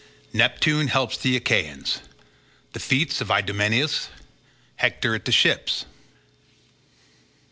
Neptune 0.33 0.87
helps 0.87 1.15
the 1.15 1.35
Achaeans—The 1.35 2.79
feats 2.79 3.21
of 3.21 3.29
Idomeneus—Hector 3.29 5.13
at 5.13 5.25
the 5.25 5.31
ships. 5.31 5.85